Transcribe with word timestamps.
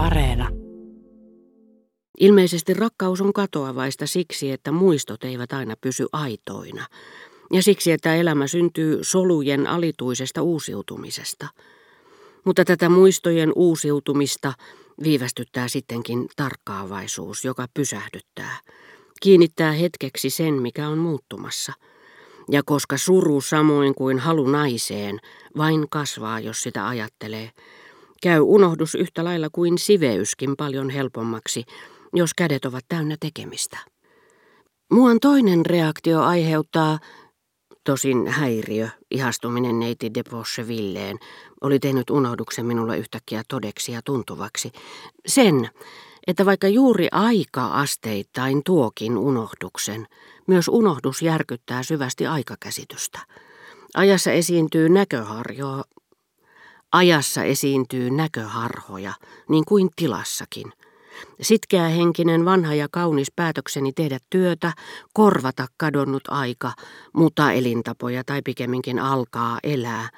Areena. 0.00 0.48
Ilmeisesti 2.20 2.74
rakkaus 2.74 3.20
on 3.20 3.32
katoavaista 3.32 4.06
siksi, 4.06 4.50
että 4.50 4.72
muistot 4.72 5.24
eivät 5.24 5.52
aina 5.52 5.74
pysy 5.80 6.06
aitoina. 6.12 6.86
Ja 7.52 7.62
siksi, 7.62 7.92
että 7.92 8.14
elämä 8.14 8.46
syntyy 8.46 8.98
solujen 9.02 9.66
alituisesta 9.66 10.42
uusiutumisesta. 10.42 11.46
Mutta 12.44 12.64
tätä 12.64 12.88
muistojen 12.88 13.52
uusiutumista 13.56 14.52
viivästyttää 15.02 15.68
sittenkin 15.68 16.28
tarkkaavaisuus, 16.36 17.44
joka 17.44 17.66
pysähdyttää. 17.74 18.58
Kiinnittää 19.22 19.72
hetkeksi 19.72 20.30
sen, 20.30 20.54
mikä 20.54 20.88
on 20.88 20.98
muuttumassa. 20.98 21.72
Ja 22.50 22.62
koska 22.66 22.98
suru 22.98 23.40
samoin 23.40 23.94
kuin 23.94 24.18
halu 24.18 24.46
naiseen 24.46 25.18
vain 25.56 25.86
kasvaa, 25.90 26.40
jos 26.40 26.62
sitä 26.62 26.88
ajattelee, 26.88 27.50
käy 28.22 28.40
unohdus 28.40 28.94
yhtä 28.94 29.24
lailla 29.24 29.48
kuin 29.52 29.78
siveyskin 29.78 30.56
paljon 30.56 30.90
helpommaksi, 30.90 31.64
jos 32.12 32.34
kädet 32.34 32.64
ovat 32.64 32.84
täynnä 32.88 33.16
tekemistä. 33.20 33.78
Muan 34.92 35.20
toinen 35.20 35.66
reaktio 35.66 36.20
aiheuttaa, 36.20 36.98
tosin 37.84 38.26
häiriö, 38.26 38.88
ihastuminen 39.10 39.80
neiti 39.80 40.14
de 40.14 40.22
Villeen, 40.68 41.18
oli 41.60 41.78
tehnyt 41.78 42.10
unohduksen 42.10 42.66
minulle 42.66 42.98
yhtäkkiä 42.98 43.42
todeksi 43.48 43.92
ja 43.92 44.00
tuntuvaksi. 44.04 44.72
Sen, 45.26 45.68
että 46.26 46.46
vaikka 46.46 46.68
juuri 46.68 47.08
aika 47.12 47.66
asteittain 47.66 48.62
tuokin 48.64 49.18
unohduksen, 49.18 50.06
myös 50.46 50.68
unohdus 50.68 51.22
järkyttää 51.22 51.82
syvästi 51.82 52.26
aikakäsitystä. 52.26 53.18
Ajassa 53.94 54.32
esiintyy 54.32 54.88
näköharjoa, 54.88 55.84
ajassa 56.92 57.42
esiintyy 57.42 58.10
näköharhoja, 58.10 59.12
niin 59.48 59.64
kuin 59.64 59.88
tilassakin. 59.96 60.72
Sitkeä 61.40 61.88
henkinen 61.88 62.44
vanha 62.44 62.74
ja 62.74 62.88
kaunis 62.90 63.32
päätökseni 63.36 63.92
tehdä 63.92 64.18
työtä, 64.30 64.72
korvata 65.12 65.66
kadonnut 65.76 66.22
aika, 66.28 66.72
muuttaa 67.12 67.52
elintapoja 67.52 68.24
tai 68.24 68.42
pikemminkin 68.44 68.98
alkaa 68.98 69.58
elää, 69.62 70.08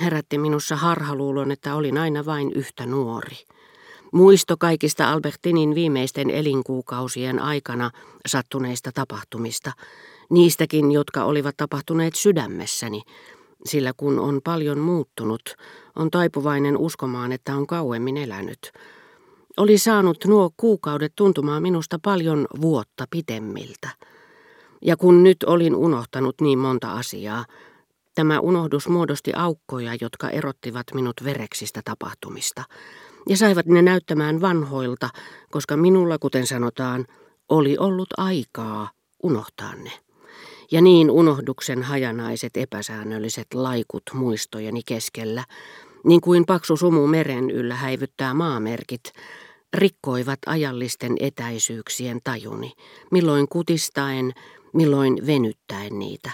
herätti 0.00 0.38
minussa 0.38 0.76
harhaluulon, 0.76 1.50
että 1.50 1.74
olin 1.74 1.98
aina 1.98 2.24
vain 2.24 2.52
yhtä 2.52 2.86
nuori. 2.86 3.36
Muisto 4.12 4.56
kaikista 4.56 5.12
Albertinin 5.12 5.74
viimeisten 5.74 6.30
elinkuukausien 6.30 7.38
aikana 7.38 7.90
sattuneista 8.26 8.90
tapahtumista, 8.94 9.72
niistäkin, 10.30 10.92
jotka 10.92 11.24
olivat 11.24 11.56
tapahtuneet 11.56 12.14
sydämessäni, 12.14 13.02
sillä 13.66 13.92
kun 13.96 14.18
on 14.18 14.40
paljon 14.44 14.78
muuttunut, 14.78 15.42
on 15.96 16.10
taipuvainen 16.10 16.76
uskomaan, 16.76 17.32
että 17.32 17.56
on 17.56 17.66
kauemmin 17.66 18.16
elänyt. 18.16 18.72
Oli 19.56 19.78
saanut 19.78 20.24
nuo 20.26 20.50
kuukaudet 20.56 21.12
tuntumaan 21.16 21.62
minusta 21.62 21.98
paljon 22.02 22.46
vuotta 22.60 23.04
pitemmiltä. 23.10 23.88
Ja 24.82 24.96
kun 24.96 25.22
nyt 25.22 25.42
olin 25.42 25.74
unohtanut 25.74 26.34
niin 26.40 26.58
monta 26.58 26.92
asiaa, 26.92 27.44
tämä 28.14 28.40
unohdus 28.40 28.88
muodosti 28.88 29.32
aukkoja, 29.36 29.92
jotka 30.00 30.30
erottivat 30.30 30.86
minut 30.94 31.16
vereksistä 31.24 31.80
tapahtumista. 31.84 32.64
Ja 33.28 33.36
saivat 33.36 33.66
ne 33.66 33.82
näyttämään 33.82 34.40
vanhoilta, 34.40 35.08
koska 35.50 35.76
minulla, 35.76 36.18
kuten 36.18 36.46
sanotaan, 36.46 37.06
oli 37.48 37.78
ollut 37.78 38.08
aikaa 38.16 38.90
unohtaa 39.22 39.74
ne. 39.74 39.92
Ja 40.72 40.80
niin 40.80 41.10
unohduksen 41.10 41.82
hajanaiset 41.82 42.56
epäsäännölliset 42.56 43.54
laikut 43.54 44.02
muistojeni 44.12 44.82
keskellä, 44.86 45.44
niin 46.04 46.20
kuin 46.20 46.46
paksu 46.46 46.76
sumu 46.76 47.06
meren 47.06 47.50
yllä 47.50 47.74
häivyttää 47.74 48.34
maamerkit, 48.34 49.12
rikkoivat 49.74 50.38
ajallisten 50.46 51.16
etäisyyksien 51.20 52.20
tajuni, 52.24 52.72
milloin 53.10 53.48
kutistaen, 53.48 54.32
milloin 54.72 55.26
venyttäen 55.26 55.98
niitä. 55.98 56.30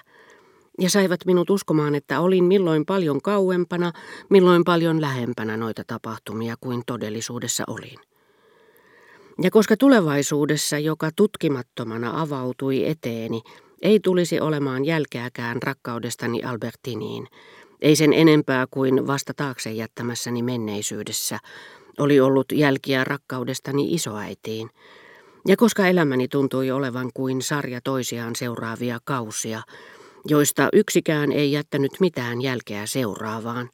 Ja 0.80 0.90
saivat 0.90 1.20
minut 1.26 1.50
uskomaan, 1.50 1.94
että 1.94 2.20
olin 2.20 2.44
milloin 2.44 2.86
paljon 2.86 3.22
kauempana, 3.22 3.92
milloin 4.30 4.64
paljon 4.64 5.00
lähempänä 5.00 5.56
noita 5.56 5.82
tapahtumia 5.86 6.54
kuin 6.60 6.82
todellisuudessa 6.86 7.64
olin. 7.66 7.98
Ja 9.42 9.50
koska 9.50 9.76
tulevaisuudessa, 9.76 10.78
joka 10.78 11.10
tutkimattomana 11.16 12.20
avautui 12.20 12.88
eteeni, 12.88 13.42
ei 13.82 14.00
tulisi 14.00 14.40
olemaan 14.40 14.84
jälkeäkään 14.84 15.62
rakkaudestani 15.62 16.42
Albertiniin, 16.42 17.28
ei 17.80 17.96
sen 17.96 18.12
enempää 18.12 18.66
kuin 18.70 19.06
vasta 19.06 19.34
taakse 19.34 19.70
jättämässäni 19.70 20.42
menneisyydessä, 20.42 21.38
oli 21.98 22.20
ollut 22.20 22.52
jälkiä 22.52 23.04
rakkaudestani 23.04 23.94
isoäitiin. 23.94 24.70
Ja 25.46 25.56
koska 25.56 25.86
elämäni 25.86 26.28
tuntui 26.28 26.70
olevan 26.70 27.10
kuin 27.14 27.42
sarja 27.42 27.80
toisiaan 27.84 28.36
seuraavia 28.36 28.98
kausia, 29.04 29.62
joista 30.26 30.68
yksikään 30.72 31.32
ei 31.32 31.52
jättänyt 31.52 31.92
mitään 32.00 32.42
jälkeä 32.42 32.86
seuraavaan, 32.86 33.70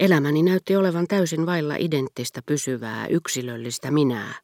elämäni 0.00 0.42
näytti 0.42 0.76
olevan 0.76 1.06
täysin 1.06 1.46
vailla 1.46 1.74
identtistä 1.78 2.42
pysyvää 2.46 3.06
yksilöllistä 3.06 3.90
minää. 3.90 4.34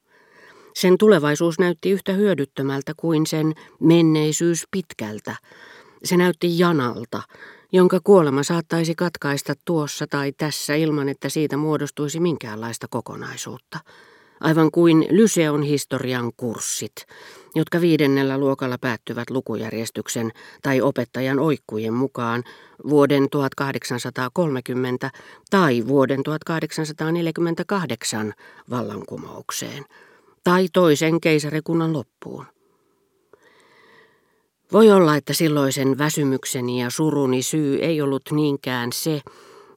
Sen 0.76 0.98
tulevaisuus 0.98 1.58
näytti 1.58 1.90
yhtä 1.90 2.12
hyödyttömältä 2.12 2.92
kuin 2.96 3.26
sen 3.26 3.54
menneisyys 3.80 4.64
pitkältä. 4.70 5.36
Se 6.04 6.16
näytti 6.16 6.58
janalta, 6.58 7.22
jonka 7.72 8.00
kuolema 8.04 8.42
saattaisi 8.42 8.94
katkaista 8.94 9.54
tuossa 9.64 10.06
tai 10.06 10.32
tässä 10.32 10.74
ilman, 10.74 11.08
että 11.08 11.28
siitä 11.28 11.56
muodostuisi 11.56 12.20
minkäänlaista 12.20 12.86
kokonaisuutta. 12.90 13.78
Aivan 14.40 14.70
kuin 14.70 15.06
Lyseon 15.10 15.62
historian 15.62 16.30
kurssit, 16.36 17.06
jotka 17.54 17.80
viidennellä 17.80 18.38
luokalla 18.38 18.78
päättyvät 18.78 19.30
lukujärjestyksen 19.30 20.32
tai 20.62 20.80
opettajan 20.80 21.38
oikkujen 21.38 21.94
mukaan 21.94 22.44
vuoden 22.88 23.30
1830 23.30 25.10
tai 25.50 25.86
vuoden 25.86 26.22
1848 26.22 28.34
vallankumoukseen 28.70 29.84
tai 30.46 30.66
toisen 30.72 31.20
keisarikunnan 31.20 31.92
loppuun. 31.92 32.44
Voi 34.72 34.90
olla, 34.90 35.16
että 35.16 35.32
silloisen 35.32 35.98
väsymykseni 35.98 36.82
ja 36.82 36.90
suruni 36.90 37.42
syy 37.42 37.78
ei 37.78 38.02
ollut 38.02 38.22
niinkään 38.30 38.92
se, 38.92 39.20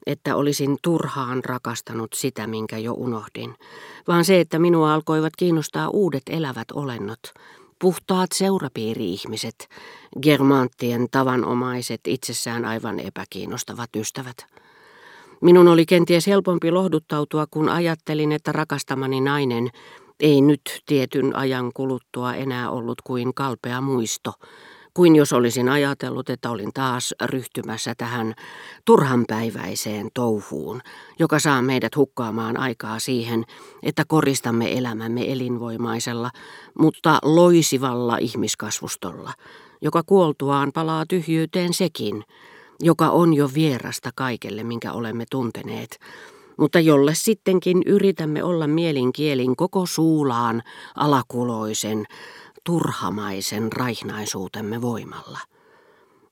että 0.05 0.35
olisin 0.35 0.77
turhaan 0.81 1.43
rakastanut 1.43 2.13
sitä, 2.15 2.47
minkä 2.47 2.77
jo 2.77 2.93
unohdin, 2.93 3.55
vaan 4.07 4.25
se, 4.25 4.39
että 4.39 4.59
minua 4.59 4.93
alkoivat 4.93 5.35
kiinnostaa 5.35 5.89
uudet 5.89 6.23
elävät 6.29 6.71
olennot, 6.73 7.19
puhtaat 7.81 8.31
seurapiiri-ihmiset, 8.33 9.67
germanttien 10.21 11.07
tavanomaiset, 11.11 12.01
itsessään 12.07 12.65
aivan 12.65 12.99
epäkiinnostavat 12.99 13.89
ystävät. 13.95 14.45
Minun 15.41 15.67
oli 15.67 15.85
kenties 15.85 16.27
helpompi 16.27 16.71
lohduttautua, 16.71 17.45
kun 17.51 17.69
ajattelin, 17.69 18.31
että 18.31 18.51
rakastamani 18.51 19.21
nainen 19.21 19.69
ei 20.19 20.41
nyt 20.41 20.61
tietyn 20.85 21.35
ajan 21.35 21.71
kuluttua 21.73 22.33
enää 22.33 22.69
ollut 22.69 23.01
kuin 23.01 23.33
kalpea 23.33 23.81
muisto, 23.81 24.33
kuin 24.93 25.15
jos 25.15 25.33
olisin 25.33 25.69
ajatellut, 25.69 26.29
että 26.29 26.49
olin 26.49 26.73
taas 26.73 27.15
ryhtymässä 27.25 27.95
tähän 27.97 28.33
turhanpäiväiseen 28.85 30.09
touhuun, 30.13 30.81
joka 31.19 31.39
saa 31.39 31.61
meidät 31.61 31.95
hukkaamaan 31.95 32.57
aikaa 32.57 32.99
siihen, 32.99 33.43
että 33.83 34.03
koristamme 34.07 34.77
elämämme 34.77 35.31
elinvoimaisella, 35.31 36.31
mutta 36.79 37.19
loisivalla 37.23 38.17
ihmiskasvustolla, 38.17 39.33
joka 39.81 40.03
kuoltuaan 40.05 40.71
palaa 40.73 41.05
tyhjyyteen 41.09 41.73
sekin, 41.73 42.23
joka 42.79 43.09
on 43.09 43.33
jo 43.33 43.49
vierasta 43.53 44.09
kaikelle, 44.15 44.63
minkä 44.63 44.91
olemme 44.91 45.23
tunteneet, 45.31 45.99
mutta 46.59 46.79
jolle 46.79 47.15
sittenkin 47.15 47.81
yritämme 47.85 48.43
olla 48.43 48.67
mielinkielin 48.67 49.55
koko 49.55 49.85
suulaan 49.85 50.63
alakuloisen, 50.95 52.05
turhamaisen 52.63 53.71
raihnaisuutemme 53.71 54.81
voimalla. 54.81 55.39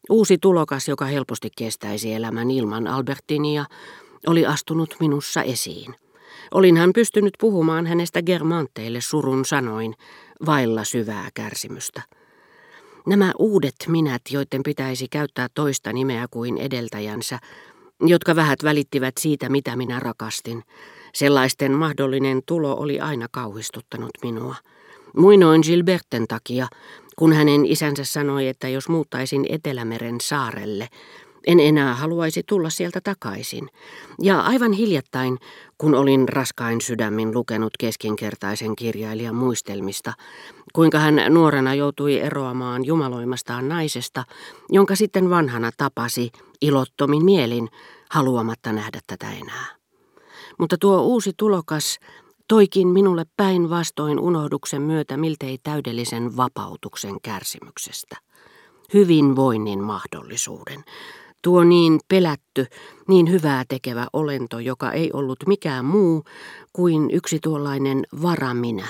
Uusi 0.10 0.38
tulokas, 0.38 0.88
joka 0.88 1.06
helposti 1.06 1.50
kestäisi 1.58 2.14
elämän 2.14 2.52
ilman 2.52 2.88
Albertinia, 2.88 3.66
oli 4.28 4.46
astunut 4.46 4.96
minussa 5.00 5.44
esiin. 5.44 5.96
Olin 6.54 6.78
hän 6.78 6.94
pystynyt 6.94 7.34
puhumaan 7.40 7.86
hänestä 7.86 8.22
germanteille 8.22 9.02
surun 9.02 9.46
sanoin, 9.46 9.94
vailla 10.46 10.84
syvää 10.84 11.30
kärsimystä. 11.34 12.02
Nämä 13.08 13.32
uudet 13.40 13.76
minät, 13.88 14.22
joiden 14.32 14.64
pitäisi 14.64 15.08
käyttää 15.08 15.48
toista 15.54 15.94
nimeä 15.94 16.28
kuin 16.32 16.58
edeltäjänsä, 16.58 17.40
jotka 18.02 18.36
vähät 18.36 18.64
välittivät 18.64 19.14
siitä, 19.20 19.50
mitä 19.50 19.76
minä 19.76 20.00
rakastin. 20.00 20.64
Sellaisten 21.14 21.72
mahdollinen 21.72 22.42
tulo 22.46 22.78
oli 22.78 23.00
aina 23.00 23.28
kauhistuttanut 23.32 24.12
minua. 24.24 24.56
Muinoin 25.18 25.62
Gilberten 25.66 26.28
takia, 26.28 26.68
kun 27.16 27.34
hänen 27.34 27.66
isänsä 27.66 28.04
sanoi, 28.04 28.48
että 28.48 28.68
jos 28.68 28.90
muuttaisin 28.90 29.46
Etelämeren 29.50 30.22
saarelle, 30.22 30.88
En 31.48 31.60
enää 31.60 31.94
haluaisi 31.96 32.44
tulla 32.48 32.70
sieltä 32.70 33.02
takaisin. 33.04 33.70
Ja 34.22 34.40
aivan 34.40 34.72
hiljattain, 34.72 35.38
kun 35.78 35.96
olin 35.96 36.30
raskain 36.30 36.82
sydämin 36.82 37.34
lukenut 37.34 37.74
keskinkertaisen 37.80 38.76
kirjailijan 38.76 39.36
muistelmista, 39.36 40.14
kuinka 40.78 41.00
hän 41.00 41.22
nuorena 41.30 41.74
joutui 41.74 42.20
eroamaan 42.20 42.86
jumaloimastaan 42.86 43.70
naisesta, 43.70 44.24
jonka 44.70 44.96
sitten 44.96 45.30
vanhana 45.30 45.72
tapasi 45.78 46.32
ilottomin 46.62 47.26
mielin, 47.26 47.70
haluamatta 48.10 48.74
nähdä 48.74 49.00
tätä 49.08 49.32
enää. 49.32 49.66
Mutta 50.60 50.76
tuo 50.80 51.02
uusi 51.02 51.32
tulokas 51.38 52.00
toikin 52.48 52.88
minulle 52.88 53.26
päinvastoin 53.38 54.20
unohduksen 54.20 54.82
myötä 54.82 55.18
miltei 55.18 55.58
täydellisen 55.64 56.38
vapautuksen 56.38 57.22
kärsimyksestä. 57.22 58.18
Hyvinvoinnin 58.94 59.84
mahdollisuuden. 59.84 60.84
Tuo 61.42 61.64
niin 61.64 62.00
pelätty, 62.08 62.66
niin 63.08 63.32
hyvää 63.32 63.64
tekevä 63.68 64.08
olento, 64.14 64.60
joka 64.60 64.92
ei 64.92 65.10
ollut 65.14 65.40
mikään 65.48 65.86
muu 65.86 66.24
kuin 66.74 67.12
yksi 67.12 67.40
tuollainen 67.44 68.04
varaminä, 68.22 68.88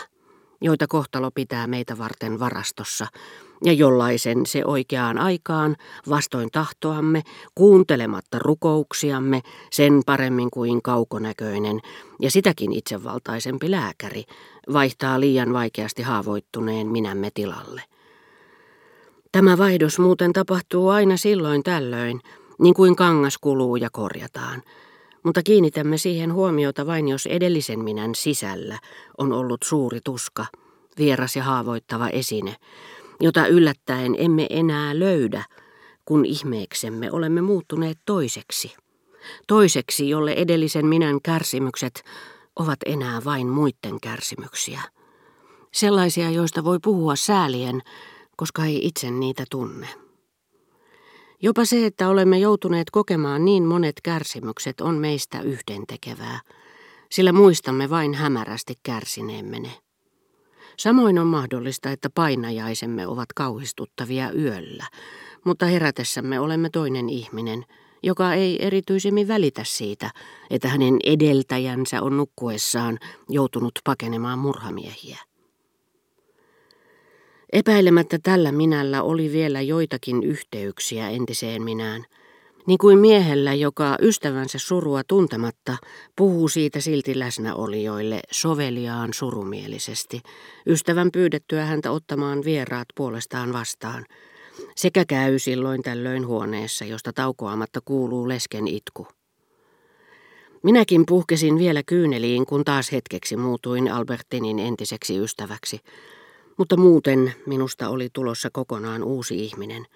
joita 0.62 0.88
kohtalo 0.88 1.32
pitää 1.32 1.68
meitä 1.68 1.98
varten 1.98 2.40
varastossa, 2.40 3.08
ja 3.64 3.74
jollaisen 3.74 4.46
se 4.46 4.66
oikeaan 4.66 5.18
aikaan, 5.18 5.76
vastoin 6.10 6.50
tahtoamme, 6.52 7.24
kuuntelematta 7.56 8.40
rukouksiamme, 8.40 9.42
sen 9.72 10.02
paremmin 10.06 10.52
kuin 10.52 10.82
kaukonäköinen 10.82 11.80
ja 12.22 12.32
sitäkin 12.32 12.74
itsevaltaisempi 12.74 13.72
lääkäri, 13.72 14.24
vaihtaa 14.74 15.20
liian 15.20 15.54
vaikeasti 15.54 16.02
haavoittuneen 16.02 16.88
minämme 16.88 17.30
tilalle. 17.34 17.84
Tämä 19.32 19.58
vaihdos 19.58 20.00
muuten 20.00 20.34
tapahtuu 20.34 20.90
aina 20.90 21.18
silloin 21.18 21.64
tällöin, 21.64 22.22
niin 22.60 22.74
kuin 22.74 22.96
kangas 22.96 23.38
kuluu 23.38 23.76
ja 23.76 23.90
korjataan, 23.92 24.64
mutta 25.28 25.44
kiinnitämme 25.44 25.98
siihen 25.98 26.34
huomiota 26.34 26.86
vain 26.86 27.08
jos 27.08 27.26
edellisen 27.26 27.80
minän 27.80 28.16
sisällä 28.16 28.80
on 29.18 29.34
ollut 29.34 29.64
suuri 29.64 30.00
tuska, 30.04 30.46
vieras 30.98 31.36
ja 31.36 31.44
haavoittava 31.44 32.10
esine, 32.10 32.56
jota 33.20 33.48
yllättäen 33.48 34.16
emme 34.18 34.48
enää 34.50 35.00
löydä, 35.00 35.44
kun 36.06 36.26
ihmeeksemme 36.26 37.12
olemme 37.12 37.42
muuttuneet 37.42 37.98
toiseksi. 38.06 38.76
Toiseksi, 39.48 40.10
jolle 40.10 40.32
edellisen 40.32 40.86
minän 40.86 41.22
kärsimykset 41.22 42.04
ovat 42.56 42.80
enää 42.86 43.22
vain 43.26 43.48
muiden 43.48 44.00
kärsimyksiä. 44.02 44.82
Sellaisia, 45.74 46.30
joista 46.30 46.64
voi 46.64 46.80
puhua 46.84 47.16
säälien, 47.16 47.82
koska 48.36 48.66
ei 48.66 48.88
itse 48.88 49.12
niitä 49.12 49.44
tunne. 49.52 50.07
Jopa 51.42 51.66
se, 51.66 51.86
että 51.86 52.10
olemme 52.10 52.40
joutuneet 52.40 52.90
kokemaan 52.90 53.46
niin 53.46 53.64
monet 53.64 53.96
kärsimykset, 54.04 54.82
on 54.82 54.96
meistä 54.96 55.42
yhdentekevää, 55.42 56.40
sillä 57.12 57.32
muistamme 57.32 57.90
vain 57.90 58.14
hämärästi 58.14 58.74
kärsineemme 58.84 59.60
ne. 59.60 59.72
Samoin 60.78 61.20
on 61.20 61.28
mahdollista, 61.28 61.92
että 61.92 62.10
painajaisemme 62.16 63.08
ovat 63.08 63.34
kauhistuttavia 63.36 64.32
yöllä, 64.32 64.86
mutta 65.46 65.66
herätessämme 65.66 66.40
olemme 66.40 66.70
toinen 66.70 67.10
ihminen, 67.10 67.66
joka 68.04 68.34
ei 68.34 68.66
erityisemmin 68.66 69.28
välitä 69.28 69.62
siitä, 69.64 70.12
että 70.50 70.68
hänen 70.68 70.98
edeltäjänsä 71.04 72.02
on 72.02 72.18
nukkuessaan 72.18 72.98
joutunut 73.30 73.80
pakenemaan 73.84 74.40
murhamiehiä. 74.40 75.27
Epäilemättä 77.54 78.20
tällä 78.24 78.52
minällä 78.52 79.04
oli 79.04 79.32
vielä 79.32 79.62
joitakin 79.62 80.24
yhteyksiä 80.24 81.10
entiseen 81.10 81.62
minään– 81.62 82.06
niin 82.68 82.78
kuin 82.78 83.00
miehellä, 83.00 83.54
joka 83.54 83.98
ystävänsä 84.02 84.60
surua 84.60 85.02
tuntematta 85.08 85.78
puhuu 86.16 86.48
siitä 86.48 86.80
silti 86.80 87.20
läsnäolijoille 87.20 88.20
soveliaan 88.32 89.14
surumielisesti, 89.14 90.22
ystävän 90.68 91.12
pyydettyä 91.12 91.66
häntä 91.66 91.92
ottamaan 91.92 92.44
vieraat 92.46 92.88
puolestaan 92.96 93.54
vastaan, 93.54 94.06
sekä 94.76 95.06
käy 95.06 95.40
silloin 95.40 95.82
tällöin 95.82 96.28
huoneessa, 96.28 96.86
josta 96.86 97.14
taukoamatta 97.14 97.80
kuuluu 97.86 98.28
lesken 98.28 98.68
itku. 98.68 99.08
Minäkin 100.64 101.04
puhkesin 101.06 101.60
vielä 101.60 101.84
kyyneliin, 101.84 102.46
kun 102.46 102.66
taas 102.66 102.92
hetkeksi 102.92 103.38
muutuin 103.38 103.92
Albertinin 103.92 104.60
entiseksi 104.60 105.18
ystäväksi, 105.18 105.80
mutta 106.58 106.78
muuten 106.78 107.34
minusta 107.46 107.90
oli 107.90 108.10
tulossa 108.14 108.50
kokonaan 108.54 109.04
uusi 109.04 109.44
ihminen– 109.46 109.86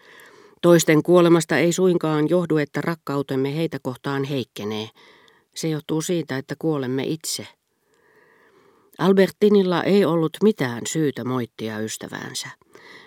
Toisten 0.61 1.03
kuolemasta 1.03 1.57
ei 1.57 1.73
suinkaan 1.73 2.29
johdu, 2.29 2.57
että 2.57 2.81
rakkautemme 2.81 3.55
heitä 3.55 3.79
kohtaan 3.81 4.23
heikkenee. 4.23 4.89
Se 5.55 5.69
johtuu 5.69 6.01
siitä, 6.01 6.37
että 6.37 6.55
kuolemme 6.59 7.03
itse. 7.03 7.47
Albertinilla 8.97 9.83
ei 9.83 10.05
ollut 10.05 10.31
mitään 10.43 10.81
syytä 10.87 11.23
moittia 11.23 11.79
ystäväänsä. 11.79 12.47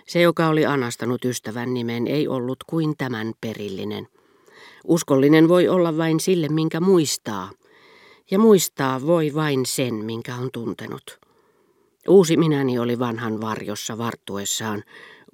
Se, 0.07 0.21
joka 0.21 0.47
oli 0.47 0.65
anastanut 0.65 1.25
ystävän 1.25 1.73
nimen, 1.73 2.07
ei 2.07 2.27
ollut 2.27 2.63
kuin 2.67 2.93
tämän 2.97 3.33
perillinen. 3.41 4.07
Uskollinen 4.83 5.47
voi 5.47 5.67
olla 5.67 5.97
vain 5.97 6.19
sille, 6.19 6.49
minkä 6.49 6.79
muistaa. 6.79 7.51
Ja 8.31 8.39
muistaa 8.39 9.01
voi 9.05 9.31
vain 9.35 9.65
sen, 9.65 9.93
minkä 9.95 10.35
on 10.35 10.49
tuntenut. 10.53 11.24
Uusi 12.07 12.37
minäni 12.37 12.79
oli 12.79 12.99
vanhan 12.99 13.41
varjossa 13.41 13.97
varttuessaan, 13.97 14.83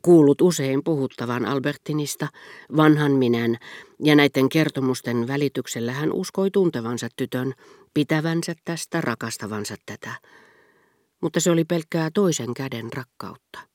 kuullut 0.01 0.41
usein 0.41 0.83
puhuttavan 0.83 1.45
Albertinista, 1.45 2.27
vanhan 2.75 3.11
minän, 3.11 3.57
ja 4.03 4.15
näiden 4.15 4.49
kertomusten 4.49 5.27
välityksellä 5.27 5.91
hän 5.91 6.11
uskoi 6.13 6.51
tuntevansa 6.51 7.07
tytön, 7.15 7.53
pitävänsä 7.93 8.55
tästä, 8.65 9.01
rakastavansa 9.01 9.75
tätä. 9.85 10.11
Mutta 11.21 11.39
se 11.39 11.51
oli 11.51 11.65
pelkkää 11.65 12.09
toisen 12.13 12.53
käden 12.53 12.93
rakkautta. 12.93 13.70